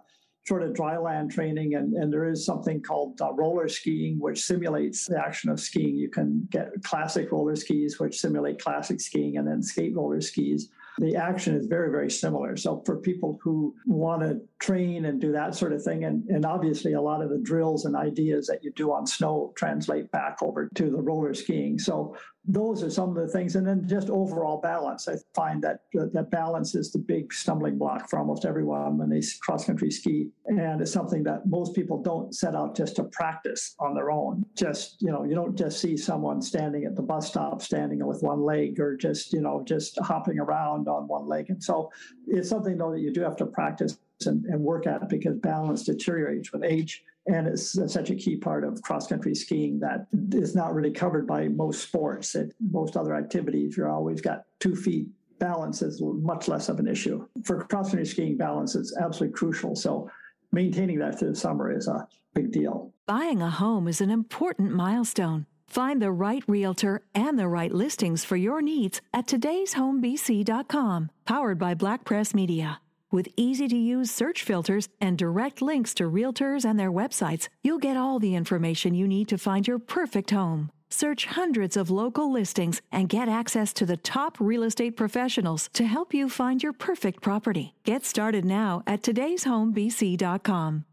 sort 0.48 0.64
of 0.64 0.74
dry 0.74 0.98
land 0.98 1.32
training, 1.32 1.76
and, 1.76 1.94
and 1.94 2.12
there 2.12 2.28
is 2.28 2.46
something 2.46 2.82
called 2.82 3.22
uh, 3.22 3.32
roller 3.34 3.68
skiing, 3.68 4.20
which 4.20 4.42
simulates 4.42 5.06
the 5.06 5.20
action 5.20 5.52
of 5.52 5.60
skiing. 5.60 5.96
You 5.96 6.10
can 6.10 6.48
get 6.50 6.72
classic 6.84 7.32
roller 7.32 7.56
skis, 7.56 8.00
which 8.00 8.20
simulate 8.20 8.60
classic 8.60 9.00
skiing, 9.00 9.38
and 9.38 9.48
then 9.48 9.62
skate 9.62 9.96
roller 9.96 10.22
skis 10.22 10.70
the 10.98 11.16
action 11.16 11.56
is 11.56 11.68
very, 11.68 11.90
very 11.90 12.10
similar. 12.10 12.56
So 12.58 12.82
for 12.86 12.98
people 12.98 13.40
who 13.42 13.74
want 13.86 14.22
to 14.22 14.42
train 14.60 15.06
and 15.06 15.20
do 15.22 15.32
that 15.32 15.56
sort 15.56 15.74
of 15.74 15.84
thing, 15.84 16.04
and, 16.04 16.24
and 16.30 16.46
obviously 16.46 16.94
a 16.94 17.02
lot 17.02 17.22
of 17.22 17.30
the 17.30 17.40
drills 17.40 17.86
and 17.86 17.96
ideas 17.96 18.48
that 18.48 18.64
you 18.64 18.72
do 18.72 18.92
on 18.92 19.08
snow 19.08 19.54
translate 19.56 20.12
back 20.12 20.38
over 20.42 20.70
to 20.76 20.90
the 20.90 21.02
roller 21.02 21.34
skiing. 21.34 21.80
So 21.80 22.16
those 22.46 22.82
are 22.84 22.90
some 22.90 23.10
of 23.10 23.16
the 23.16 23.28
things. 23.28 23.56
And 23.56 23.66
then 23.68 23.88
just 23.88 24.10
overall 24.10 24.60
balance. 24.60 25.08
I 25.08 25.16
find 25.36 25.64
that 25.64 25.82
that 25.94 26.32
balance 26.32 26.74
is 26.74 26.92
the 26.92 27.00
big 27.00 27.32
stumbling 27.32 27.78
block 27.78 28.10
for 28.10 28.18
almost 28.18 28.46
everyone 28.46 28.98
when 28.98 29.10
they 29.10 29.22
cross 29.42 29.66
country 29.66 29.92
ski. 29.92 30.30
And 30.48 30.82
it's 30.82 30.92
something 30.92 31.24
that 31.24 31.46
most 31.46 31.76
people 31.76 32.02
don't 32.02 32.34
set 32.34 32.56
out 32.56 32.76
just 32.76 32.96
to 32.96 33.04
practice 33.06 33.76
on 33.80 33.94
their 33.94 34.10
own. 34.10 34.44
Just, 34.56 35.02
you 35.02 35.12
know, 35.12 35.24
you 35.24 35.36
don't 35.36 35.56
just 35.56 35.80
see 35.80 35.96
someone 35.96 36.42
standing 36.42 36.86
at 36.86 36.96
the 36.96 37.04
bus 37.04 37.28
stop 37.28 37.62
standing 37.62 38.06
with 38.06 38.24
one 38.24 38.42
leg 38.42 38.80
or 38.80 38.96
just, 38.98 39.34
you 39.34 39.42
know, 39.42 39.64
just 39.66 40.00
hopping 40.00 40.40
around 40.40 40.88
on 40.88 41.08
one 41.08 41.28
leg. 41.28 41.46
And 41.50 41.64
so 41.64 41.92
it's 42.28 42.50
something 42.50 42.78
though 42.78 42.92
that 42.92 43.02
you 43.02 43.14
do 43.14 43.22
have 43.22 43.38
to 43.38 43.46
practice 43.46 43.98
and, 44.26 44.46
and 44.46 44.62
work 44.62 44.88
at 44.88 45.10
because 45.10 45.38
balance 45.38 45.84
deteriorates 45.84 46.52
with 46.52 46.64
age 46.64 47.04
and 47.28 47.48
it's 47.48 47.78
such 47.92 48.10
a 48.10 48.16
key 48.16 48.36
part 48.36 48.64
of 48.64 48.82
cross 48.82 49.08
country 49.08 49.36
skiing 49.36 49.80
that 49.80 50.08
is 50.32 50.56
not 50.56 50.74
really 50.74 50.92
covered 50.92 51.28
by 51.28 51.48
most 51.48 51.84
sports. 51.84 52.36
It, 52.36 52.54
most 52.60 52.98
other 52.98 53.16
activities, 53.16 53.78
you're 53.78 53.92
always 53.92 54.22
got 54.22 54.46
two 54.60 54.76
feet. 54.76 55.08
Balance 55.38 55.82
is 55.82 56.02
much 56.02 56.48
less 56.48 56.70
of 56.70 56.80
an 56.80 56.88
issue. 56.88 57.28
For 57.44 57.64
cross 57.66 57.90
country 57.90 58.06
skiing, 58.06 58.38
balance 58.38 58.76
is 58.76 58.96
absolutely 59.00 59.36
crucial. 59.36 59.76
So 59.76 60.10
maintaining 60.52 61.00
that 61.00 61.20
through 61.20 61.32
the 61.32 61.36
summer 61.36 61.72
is 61.76 61.88
a 61.88 62.08
big 62.34 62.52
deal. 62.52 62.92
Buying 63.06 63.42
a 63.42 63.50
home 63.50 63.88
is 63.88 64.02
an 64.02 64.10
important 64.10 64.72
milestone. 64.72 65.46
Find 65.68 66.02
the 66.02 66.12
right 66.12 66.44
realtor 66.48 67.02
and 67.16 67.40
the 67.40 67.48
right 67.48 67.72
listings 67.72 68.26
for 68.26 68.36
your 68.36 68.62
needs 68.62 69.00
at 69.14 69.28
today'shomebc.com, 69.28 71.12
powered 71.26 71.58
by 71.58 71.74
Black 71.76 72.04
Press 72.04 72.34
Media. 72.34 72.81
With 73.12 73.28
easy 73.36 73.68
to 73.68 73.76
use 73.76 74.10
search 74.10 74.42
filters 74.44 74.88
and 75.02 75.18
direct 75.18 75.62
links 75.62 75.94
to 75.96 76.06
realtors 76.06 76.64
and 76.64 76.80
their 76.80 76.94
websites, 76.94 77.50
you'll 77.62 77.78
get 77.78 77.98
all 77.98 78.20
the 78.20 78.36
information 78.36 78.96
you 78.96 79.06
need 79.06 79.28
to 79.28 79.38
find 79.38 79.68
your 79.68 79.80
perfect 79.80 80.32
home. 80.32 80.72
Search 80.90 81.26
hundreds 81.26 81.76
of 81.76 81.92
local 81.92 82.32
listings 82.32 82.82
and 82.90 83.10
get 83.10 83.28
access 83.28 83.74
to 83.74 83.86
the 83.86 83.98
top 83.98 84.40
real 84.40 84.64
estate 84.64 84.96
professionals 84.96 85.70
to 85.74 85.86
help 85.86 86.14
you 86.14 86.30
find 86.30 86.64
your 86.64 86.72
perfect 86.72 87.22
property. 87.22 87.74
Get 87.84 88.06
started 88.06 88.46
now 88.46 88.82
at 88.88 89.02
today'shomebc.com. 89.02 90.86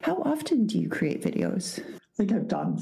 How 0.00 0.16
often 0.22 0.66
do 0.66 0.78
you 0.78 0.88
create 0.88 1.22
videos? 1.22 1.80
I 1.80 2.16
think 2.16 2.32
I've 2.32 2.48
done 2.48 2.78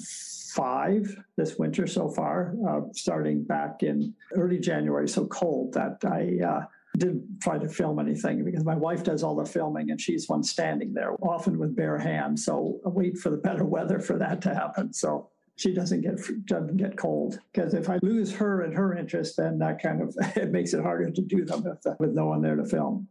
five 0.55 1.17
this 1.37 1.59
winter 1.59 1.89
so 1.89 2.09
far, 2.09 2.55
uh, 2.69 2.83
starting 2.93 3.43
back 3.43 3.83
in 3.83 4.15
early 4.33 4.61
January, 4.61 5.09
so 5.09 5.27
cold 5.27 5.73
that 5.75 5.99
I 6.05 6.45
uh, 6.45 6.67
didn't 6.99 7.41
try 7.41 7.59
to 7.59 7.69
film 7.69 7.99
anything 7.99 8.45
because 8.45 8.65
my 8.65 8.75
wife 8.75 9.03
does 9.03 9.23
all 9.23 9.35
the 9.35 9.47
filming 9.47 9.91
and 9.91 10.01
she's 10.01 10.29
one 10.29 10.43
standing 10.43 10.93
there, 10.93 11.15
often 11.23 11.59
with 11.59 11.75
bare 11.75 11.99
hands. 11.99 12.45
So 12.45 12.81
I 12.85 12.91
wait 12.91 13.19
for 13.19 13.31
the 13.31 13.37
better 13.37 13.65
weather 13.65 13.99
for 13.99 14.19
that 14.19 14.43
to 14.43 14.55
happen. 14.55 14.93
So 14.93 15.31
she 15.57 15.73
doesn't 15.73 16.01
get 16.01 16.19
doesn't 16.47 16.77
get 16.77 16.97
cold 16.97 17.39
because 17.53 17.75
if 17.75 17.89
I 17.89 17.99
lose 18.03 18.33
her 18.35 18.63
and 18.63 18.75
her 18.75 18.97
interest, 18.97 19.37
then 19.37 19.59
that 19.59 19.83
kind 19.83 20.03
of 20.03 20.17
it 20.37 20.51
makes 20.51 20.75
it 20.75 20.83
harder 20.83 21.11
to 21.11 21.23
do 21.23 21.45
them 21.45 21.63
with, 21.63 21.87
with 21.99 22.13
no 22.13 22.27
one 22.27 22.43
there 22.43 22.57
to 22.57 22.65
film. 22.65 23.09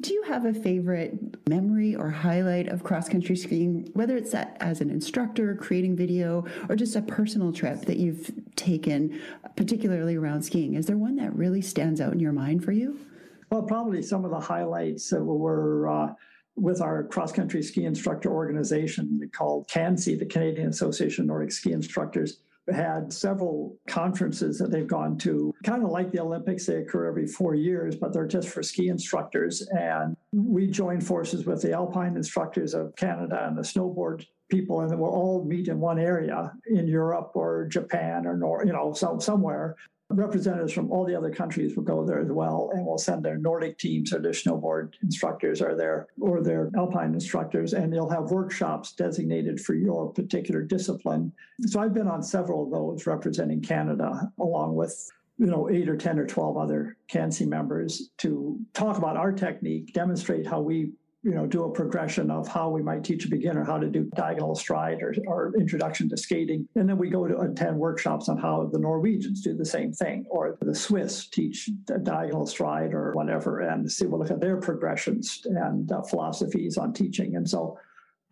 Do 0.00 0.12
you 0.12 0.22
have 0.24 0.44
a 0.44 0.54
favorite 0.54 1.48
memory 1.48 1.94
or 1.94 2.10
highlight 2.10 2.68
of 2.68 2.84
cross 2.84 3.08
country 3.08 3.36
skiing, 3.36 3.90
whether 3.94 4.16
it's 4.16 4.32
that 4.32 4.56
as 4.60 4.80
an 4.80 4.90
instructor, 4.90 5.54
creating 5.54 5.96
video, 5.96 6.44
or 6.68 6.76
just 6.76 6.96
a 6.96 7.02
personal 7.02 7.52
trip 7.52 7.82
that 7.86 7.96
you've 7.96 8.30
taken, 8.56 9.20
particularly 9.56 10.16
around 10.16 10.42
skiing? 10.42 10.74
Is 10.74 10.86
there 10.86 10.96
one 10.96 11.16
that 11.16 11.34
really 11.34 11.62
stands 11.62 12.00
out 12.00 12.12
in 12.12 12.20
your 12.20 12.32
mind 12.32 12.64
for 12.64 12.72
you? 12.72 12.98
Well, 13.50 13.62
probably 13.62 14.02
some 14.02 14.24
of 14.24 14.30
the 14.30 14.40
highlights 14.40 15.12
were. 15.12 15.88
Uh, 15.88 16.14
with 16.56 16.80
our 16.82 17.04
cross 17.04 17.32
country 17.32 17.62
ski 17.62 17.84
instructor 17.84 18.30
organization 18.30 19.30
called 19.32 19.66
CANSI, 19.68 20.18
the 20.18 20.26
Canadian 20.26 20.68
Association 20.68 21.22
of 21.22 21.28
Nordic 21.28 21.52
Ski 21.52 21.72
Instructors, 21.72 22.40
had 22.74 23.12
several 23.12 23.76
conferences 23.86 24.58
that 24.58 24.70
they've 24.70 24.86
gone 24.86 25.18
to, 25.18 25.54
kind 25.64 25.84
of 25.84 25.90
like 25.90 26.10
the 26.10 26.20
Olympics. 26.20 26.66
They 26.66 26.76
occur 26.76 27.06
every 27.06 27.26
four 27.26 27.54
years, 27.54 27.96
but 27.96 28.12
they're 28.12 28.26
just 28.26 28.48
for 28.48 28.62
ski 28.62 28.88
instructors. 28.88 29.66
And 29.68 30.16
we 30.32 30.66
joined 30.66 31.06
forces 31.06 31.46
with 31.46 31.62
the 31.62 31.72
alpine 31.72 32.16
instructors 32.16 32.74
of 32.74 32.94
Canada 32.96 33.46
and 33.46 33.56
the 33.56 33.62
snowboard 33.62 34.26
people, 34.48 34.80
and 34.80 34.98
we'll 34.98 35.10
all 35.10 35.44
meet 35.44 35.68
in 35.68 35.78
one 35.78 35.98
area 35.98 36.52
in 36.66 36.86
Europe 36.86 37.32
or 37.34 37.66
Japan 37.66 38.26
or 38.26 38.36
nor, 38.36 38.64
you 38.64 38.72
know, 38.72 38.92
some, 38.92 39.20
somewhere 39.20 39.76
representatives 40.10 40.72
from 40.72 40.90
all 40.90 41.04
the 41.04 41.14
other 41.14 41.30
countries 41.30 41.76
will 41.76 41.84
go 41.84 42.04
there 42.04 42.20
as 42.20 42.30
well 42.30 42.70
and 42.74 42.84
will 42.84 42.98
send 42.98 43.24
their 43.24 43.38
Nordic 43.38 43.78
teams 43.78 44.12
or 44.12 44.18
their 44.18 44.32
snowboard 44.32 44.94
instructors 45.02 45.62
or 45.62 45.74
their 45.76 46.08
or 46.20 46.42
their 46.42 46.70
alpine 46.76 47.14
instructors 47.14 47.72
and 47.72 47.92
they'll 47.92 48.08
have 48.10 48.30
workshops 48.30 48.92
designated 48.92 49.60
for 49.60 49.74
your 49.74 50.12
particular 50.12 50.62
discipline. 50.62 51.32
So 51.62 51.80
I've 51.80 51.94
been 51.94 52.08
on 52.08 52.22
several 52.22 52.64
of 52.64 52.70
those 52.70 53.06
representing 53.06 53.60
Canada 53.60 54.32
along 54.38 54.74
with 54.74 55.10
you 55.38 55.46
know, 55.46 55.70
eight 55.70 55.88
or 55.88 55.96
10 55.96 56.18
or 56.18 56.26
12 56.26 56.58
other 56.58 56.98
CANSI 57.10 57.46
members 57.46 58.10
to 58.18 58.60
talk 58.74 58.98
about 58.98 59.16
our 59.16 59.32
technique, 59.32 59.94
demonstrate 59.94 60.46
how 60.46 60.60
we 60.60 60.92
you 61.22 61.34
know, 61.34 61.46
do 61.46 61.64
a 61.64 61.70
progression 61.70 62.30
of 62.30 62.48
how 62.48 62.70
we 62.70 62.82
might 62.82 63.04
teach 63.04 63.26
a 63.26 63.28
beginner 63.28 63.62
how 63.62 63.78
to 63.78 63.88
do 63.88 64.10
diagonal 64.16 64.54
stride 64.54 65.02
or, 65.02 65.14
or 65.26 65.52
introduction 65.58 66.08
to 66.08 66.16
skating. 66.16 66.66
And 66.76 66.88
then 66.88 66.96
we 66.96 67.10
go 67.10 67.26
to 67.26 67.38
attend 67.40 67.76
workshops 67.76 68.28
on 68.30 68.38
how 68.38 68.70
the 68.72 68.78
Norwegians 68.78 69.42
do 69.42 69.54
the 69.54 69.64
same 69.64 69.92
thing, 69.92 70.24
or 70.30 70.56
the 70.62 70.74
Swiss 70.74 71.26
teach 71.28 71.68
diagonal 72.02 72.46
stride 72.46 72.94
or 72.94 73.12
whatever, 73.12 73.60
and 73.60 73.90
see, 73.90 74.06
we'll 74.06 74.20
look 74.20 74.30
at 74.30 74.40
their 74.40 74.56
progressions 74.56 75.42
and 75.44 75.92
uh, 75.92 76.00
philosophies 76.02 76.78
on 76.78 76.92
teaching. 76.92 77.36
And 77.36 77.48
so 77.48 77.78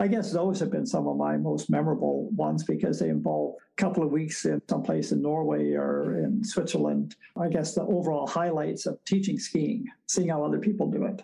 I 0.01 0.07
guess 0.07 0.33
those 0.33 0.61
have 0.61 0.71
been 0.71 0.87
some 0.87 1.09
of 1.09 1.17
my 1.17 1.37
most 1.37 1.69
memorable 1.69 2.31
ones 2.31 2.65
because 2.65 2.99
they 2.99 3.09
involve 3.09 3.57
a 3.57 3.83
couple 3.83 4.03
of 4.03 4.13
weeks 4.13 4.45
in 4.45 4.63
some 4.71 4.83
place 4.83 5.13
in 5.13 5.21
Norway 5.21 5.73
or 5.73 6.21
in 6.21 6.43
Switzerland. 6.45 7.17
I 7.37 7.49
guess 7.49 7.75
the 7.75 7.83
overall 7.83 8.27
highlights 8.27 8.87
of 8.87 9.05
teaching 9.05 9.39
skiing, 9.39 9.87
seeing 10.07 10.29
how 10.29 10.45
other 10.45 10.61
people 10.61 10.89
do 10.89 11.05
it. 11.05 11.23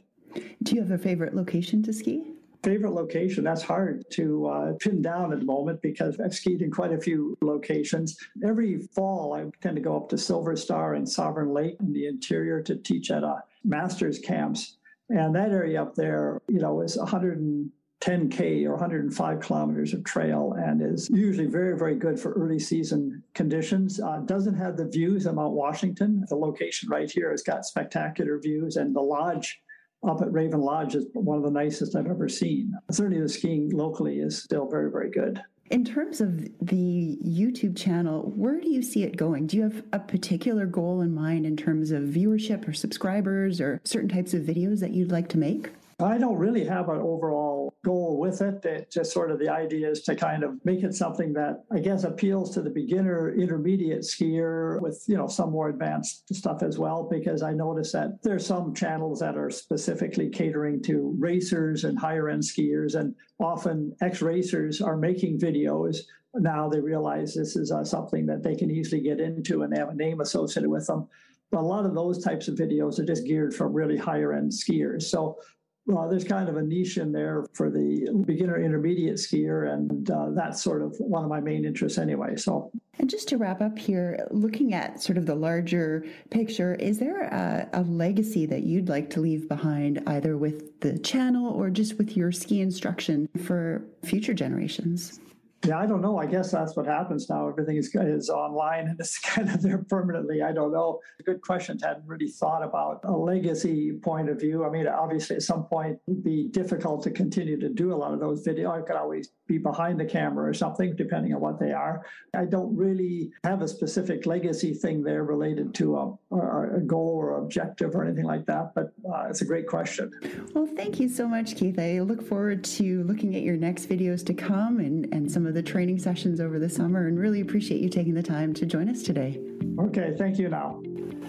Do 0.62 0.74
you 0.74 0.82
have 0.82 0.90
a 0.90 0.98
favorite 0.98 1.34
location 1.34 1.82
to 1.84 1.92
ski? 1.92 2.24
Favorite 2.62 2.92
location, 2.92 3.44
that's 3.44 3.62
hard 3.62 4.04
to 4.12 4.46
uh, 4.46 4.72
pin 4.80 5.02
down 5.02 5.34
at 5.34 5.40
the 5.40 5.44
moment 5.44 5.82
because 5.82 6.18
I've 6.18 6.34
skied 6.34 6.62
in 6.62 6.70
quite 6.70 6.92
a 6.92 6.98
few 6.98 7.36
locations. 7.42 8.16
Every 8.42 8.78
fall, 8.94 9.34
I 9.34 9.44
tend 9.60 9.76
to 9.76 9.82
go 9.82 9.96
up 9.96 10.08
to 10.08 10.18
Silver 10.18 10.56
Star 10.56 10.94
and 10.94 11.06
Sovereign 11.06 11.52
Lake 11.52 11.76
in 11.80 11.92
the 11.92 12.06
interior 12.06 12.62
to 12.62 12.76
teach 12.76 13.10
at 13.10 13.22
a 13.22 13.42
master's 13.64 14.18
camps. 14.18 14.78
And 15.10 15.34
that 15.34 15.50
area 15.50 15.82
up 15.82 15.94
there, 15.94 16.40
you 16.48 16.58
know, 16.58 16.80
is 16.80 16.96
110K 16.96 18.64
or 18.64 18.70
105 18.70 19.40
kilometers 19.40 19.92
of 19.92 20.02
trail 20.04 20.54
and 20.56 20.80
is 20.80 21.10
usually 21.10 21.46
very, 21.46 21.76
very 21.76 21.96
good 21.96 22.18
for 22.18 22.32
early 22.32 22.58
season 22.58 23.22
conditions. 23.34 24.00
Uh, 24.00 24.20
doesn't 24.24 24.56
have 24.56 24.78
the 24.78 24.88
views 24.88 25.26
of 25.26 25.34
Mount 25.34 25.52
Washington. 25.52 26.24
The 26.30 26.36
location 26.36 26.88
right 26.88 27.10
here 27.10 27.30
has 27.30 27.42
got 27.42 27.66
spectacular 27.66 28.38
views, 28.38 28.76
and 28.76 28.96
the 28.96 29.02
lodge 29.02 29.60
up 30.08 30.22
at 30.22 30.32
Raven 30.32 30.60
Lodge 30.60 30.94
is 30.94 31.06
one 31.14 31.38
of 31.38 31.44
the 31.44 31.50
nicest 31.50 31.96
I've 31.96 32.06
ever 32.06 32.28
seen. 32.28 32.74
Certainly, 32.90 33.22
the 33.22 33.28
skiing 33.28 33.70
locally 33.70 34.18
is 34.18 34.42
still 34.42 34.68
very, 34.68 34.90
very 34.90 35.10
good. 35.10 35.40
In 35.70 35.84
terms 35.84 36.20
of 36.20 36.46
the 36.60 37.18
YouTube 37.24 37.76
channel, 37.76 38.32
where 38.36 38.60
do 38.60 38.68
you 38.68 38.82
see 38.82 39.02
it 39.02 39.16
going? 39.16 39.46
Do 39.46 39.56
you 39.56 39.62
have 39.62 39.82
a 39.92 39.98
particular 39.98 40.66
goal 40.66 41.00
in 41.00 41.14
mind 41.14 41.46
in 41.46 41.56
terms 41.56 41.90
of 41.90 42.02
viewership 42.02 42.68
or 42.68 42.74
subscribers 42.74 43.60
or 43.60 43.80
certain 43.84 44.10
types 44.10 44.34
of 44.34 44.42
videos 44.42 44.80
that 44.80 44.90
you'd 44.90 45.10
like 45.10 45.28
to 45.30 45.38
make? 45.38 45.70
I 46.00 46.18
don't 46.18 46.36
really 46.36 46.64
have 46.64 46.88
an 46.88 46.98
overall 46.98 47.76
goal 47.84 48.18
with 48.18 48.40
it. 48.40 48.64
It 48.64 48.90
just 48.90 49.12
sort 49.12 49.30
of 49.30 49.38
the 49.38 49.48
idea 49.48 49.88
is 49.90 50.02
to 50.02 50.16
kind 50.16 50.42
of 50.42 50.62
make 50.64 50.82
it 50.82 50.94
something 50.94 51.32
that 51.34 51.64
I 51.72 51.78
guess 51.78 52.04
appeals 52.04 52.52
to 52.54 52.62
the 52.62 52.70
beginner 52.70 53.34
intermediate 53.34 54.02
skier 54.02 54.80
with, 54.80 55.04
you 55.06 55.16
know, 55.16 55.28
some 55.28 55.50
more 55.52 55.68
advanced 55.68 56.34
stuff 56.34 56.62
as 56.62 56.78
well, 56.78 57.08
because 57.08 57.42
I 57.42 57.52
notice 57.52 57.92
that 57.92 58.22
there's 58.22 58.46
some 58.46 58.74
channels 58.74 59.20
that 59.20 59.36
are 59.36 59.50
specifically 59.50 60.28
catering 60.28 60.82
to 60.84 61.14
racers 61.18 61.84
and 61.84 61.98
higher 61.98 62.28
end 62.28 62.42
skiers. 62.42 62.98
And 62.98 63.14
often 63.38 63.94
ex 64.00 64.20
racers 64.20 64.80
are 64.80 64.96
making 64.96 65.38
videos. 65.38 65.98
Now 66.34 66.68
they 66.68 66.80
realize 66.80 67.34
this 67.34 67.54
is 67.54 67.70
uh, 67.70 67.84
something 67.84 68.26
that 68.26 68.42
they 68.42 68.56
can 68.56 68.70
easily 68.70 69.00
get 69.00 69.20
into 69.20 69.62
and 69.62 69.72
they 69.72 69.78
have 69.78 69.90
a 69.90 69.94
name 69.94 70.20
associated 70.20 70.68
with 70.68 70.86
them. 70.86 71.06
But 71.52 71.60
a 71.60 71.66
lot 71.66 71.86
of 71.86 71.94
those 71.94 72.24
types 72.24 72.48
of 72.48 72.56
videos 72.56 72.98
are 72.98 73.04
just 73.04 73.24
geared 73.24 73.54
for 73.54 73.68
really 73.68 73.96
higher 73.96 74.32
end 74.32 74.50
skiers. 74.50 75.02
So 75.02 75.38
well, 75.86 76.08
there's 76.08 76.24
kind 76.24 76.48
of 76.48 76.56
a 76.56 76.62
niche 76.62 76.96
in 76.96 77.12
there 77.12 77.46
for 77.52 77.70
the 77.70 78.08
beginner 78.24 78.58
intermediate 78.58 79.16
skier, 79.16 79.72
and 79.72 80.10
uh, 80.10 80.30
that's 80.30 80.62
sort 80.62 80.80
of 80.80 80.96
one 80.98 81.22
of 81.22 81.28
my 81.28 81.40
main 81.40 81.64
interests 81.64 81.98
anyway. 81.98 82.36
So, 82.36 82.70
and 82.98 83.10
just 83.10 83.28
to 83.28 83.36
wrap 83.36 83.60
up 83.60 83.78
here, 83.78 84.26
looking 84.30 84.72
at 84.72 85.02
sort 85.02 85.18
of 85.18 85.26
the 85.26 85.34
larger 85.34 86.06
picture, 86.30 86.74
is 86.76 86.98
there 86.98 87.22
a, 87.24 87.68
a 87.74 87.82
legacy 87.82 88.46
that 88.46 88.62
you'd 88.62 88.88
like 88.88 89.10
to 89.10 89.20
leave 89.20 89.46
behind, 89.46 90.02
either 90.06 90.38
with 90.38 90.80
the 90.80 90.98
channel 90.98 91.52
or 91.52 91.68
just 91.68 91.98
with 91.98 92.16
your 92.16 92.32
ski 92.32 92.62
instruction 92.62 93.28
for 93.44 93.84
future 94.04 94.34
generations? 94.34 95.20
Yeah, 95.64 95.78
I 95.78 95.86
don't 95.86 96.02
know. 96.02 96.18
I 96.18 96.26
guess 96.26 96.50
that's 96.50 96.76
what 96.76 96.86
happens 96.86 97.30
now. 97.30 97.48
Everything 97.48 97.76
is 97.76 97.94
is 97.94 98.28
online 98.28 98.88
and 98.88 99.00
it's 99.00 99.18
kind 99.34 99.48
of 99.48 99.62
there 99.62 99.78
permanently. 99.78 100.42
I 100.42 100.52
don't 100.52 100.72
know. 100.72 101.00
Good 101.24 101.40
questions. 101.40 101.82
I 101.82 101.88
hadn't 101.88 102.06
really 102.06 102.28
thought 102.28 102.62
about 102.62 103.00
a 103.04 103.12
legacy 103.12 103.92
point 104.02 104.28
of 104.28 104.38
view. 104.38 104.64
I 104.64 104.70
mean, 104.70 104.86
obviously, 104.86 105.36
at 105.36 105.42
some 105.42 105.64
point, 105.64 105.98
it'd 106.06 106.22
be 106.22 106.48
difficult 106.48 107.02
to 107.04 107.10
continue 107.10 107.58
to 107.60 107.70
do 107.70 107.94
a 107.94 107.96
lot 107.96 108.12
of 108.12 108.20
those 108.20 108.46
videos. 108.46 108.82
I 108.82 108.86
could 108.86 108.96
always 108.96 109.30
be 109.46 109.58
behind 109.58 110.00
the 110.00 110.04
camera 110.04 110.48
or 110.48 110.54
something, 110.54 110.96
depending 110.96 111.34
on 111.34 111.40
what 111.40 111.58
they 111.58 111.72
are. 111.72 112.04
I 112.34 112.44
don't 112.44 112.74
really 112.76 113.30
have 113.44 113.62
a 113.62 113.68
specific 113.68 114.26
legacy 114.26 114.72
thing 114.72 115.02
there 115.02 115.24
related 115.24 115.74
to 115.74 115.96
a, 115.96 116.36
a 116.76 116.80
goal 116.80 117.14
or 117.16 117.38
objective 117.38 117.94
or 117.94 118.04
anything 118.04 118.24
like 118.24 118.46
that, 118.46 118.74
but 118.74 118.92
uh, 119.08 119.26
it's 119.28 119.42
a 119.42 119.44
great 119.44 119.66
question. 119.66 120.10
Well, 120.54 120.66
thank 120.66 120.98
you 120.98 121.08
so 121.08 121.28
much, 121.28 121.56
Keith. 121.56 121.78
I 121.78 122.00
look 122.00 122.26
forward 122.26 122.64
to 122.64 123.02
looking 123.04 123.36
at 123.36 123.42
your 123.42 123.56
next 123.56 123.88
videos 123.88 124.24
to 124.26 124.34
come 124.34 124.80
and, 124.80 125.12
and 125.12 125.30
some 125.30 125.46
of 125.46 125.54
the 125.54 125.62
training 125.62 125.98
sessions 125.98 126.40
over 126.40 126.58
the 126.58 126.68
summer 126.68 127.06
and 127.06 127.18
really 127.18 127.40
appreciate 127.40 127.80
you 127.80 127.88
taking 127.88 128.14
the 128.14 128.22
time 128.22 128.54
to 128.54 128.66
join 128.66 128.88
us 128.88 129.02
today. 129.02 129.40
Okay, 129.78 130.14
thank 130.16 130.38
you 130.38 130.48
now. 130.48 130.82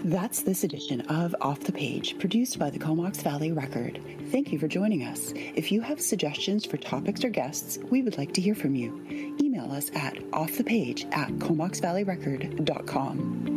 That's 0.04 0.42
this 0.42 0.64
edition 0.64 1.00
of 1.02 1.34
Off 1.40 1.60
the 1.60 1.72
Page, 1.72 2.18
produced 2.18 2.58
by 2.58 2.70
the 2.70 2.78
Comox 2.78 3.22
Valley 3.22 3.52
Record. 3.52 4.00
Thank 4.30 4.52
you 4.52 4.58
for 4.58 4.68
joining 4.68 5.04
us. 5.04 5.32
If 5.34 5.72
you 5.72 5.80
have 5.80 6.00
suggestions 6.00 6.64
for 6.64 6.76
topics 6.76 7.24
or 7.24 7.30
guests, 7.30 7.78
we 7.90 8.02
would 8.02 8.18
like 8.18 8.32
to 8.34 8.40
hear 8.40 8.54
from 8.54 8.74
you. 8.74 9.04
Email 9.40 9.72
us 9.72 9.90
at 9.94 10.14
offthepage 10.30 11.12
at 11.12 11.30
comoxvalleyrecord.com. 11.38 13.56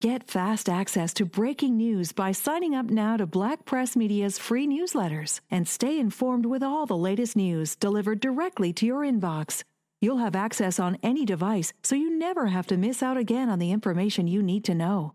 Get 0.00 0.30
fast 0.30 0.70
access 0.70 1.12
to 1.14 1.26
breaking 1.26 1.76
news 1.76 2.12
by 2.12 2.32
signing 2.32 2.74
up 2.74 2.86
now 2.86 3.18
to 3.18 3.26
Black 3.26 3.66
Press 3.66 3.96
Media's 3.96 4.38
free 4.38 4.66
newsletters 4.66 5.40
and 5.50 5.68
stay 5.68 5.98
informed 5.98 6.46
with 6.46 6.62
all 6.62 6.86
the 6.86 6.96
latest 6.96 7.36
news 7.36 7.76
delivered 7.76 8.20
directly 8.20 8.72
to 8.72 8.86
your 8.86 9.00
inbox. 9.00 9.62
You'll 10.02 10.16
have 10.16 10.34
access 10.34 10.80
on 10.80 10.96
any 11.02 11.26
device, 11.26 11.74
so 11.82 11.94
you 11.94 12.18
never 12.18 12.46
have 12.46 12.66
to 12.68 12.78
miss 12.78 13.02
out 13.02 13.18
again 13.18 13.50
on 13.50 13.58
the 13.58 13.70
information 13.70 14.26
you 14.26 14.42
need 14.42 14.64
to 14.64 14.74
know. 14.74 15.12